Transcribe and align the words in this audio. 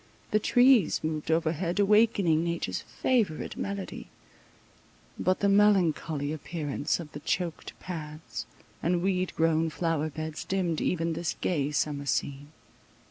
The 0.31 0.39
trees 0.39 0.99
moved 1.03 1.29
overhead, 1.29 1.79
awakening 1.79 2.43
nature's 2.43 2.81
favourite 2.81 3.55
melody—but 3.55 5.41
the 5.41 5.47
melancholy 5.47 6.33
appearance 6.33 6.99
of 6.99 7.11
the 7.11 7.19
choaked 7.19 7.79
paths, 7.79 8.47
and 8.81 9.03
weed 9.03 9.31
grown 9.35 9.69
flower 9.69 10.09
beds, 10.09 10.43
dimmed 10.43 10.81
even 10.81 11.13
this 11.13 11.35
gay 11.39 11.69
summer 11.71 12.07
scene. 12.07 12.51